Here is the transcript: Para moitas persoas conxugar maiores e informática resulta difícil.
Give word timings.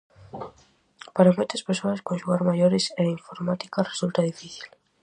Para 1.15 1.35
moitas 1.37 1.65
persoas 1.69 2.03
conxugar 2.09 2.41
maiores 2.49 2.85
e 3.01 3.03
informática 3.17 3.87
resulta 3.91 4.27
difícil. 4.31 4.69